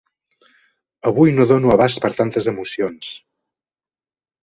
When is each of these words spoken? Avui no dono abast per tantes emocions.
Avui 1.11 1.35
no 1.35 1.47
dono 1.53 1.75
abast 1.75 2.03
per 2.07 2.13
tantes 2.23 2.51
emocions. 2.55 3.15